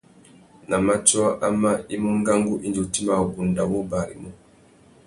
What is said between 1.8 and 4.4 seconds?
i mú ngangu indi u timba wabunda wô barimú.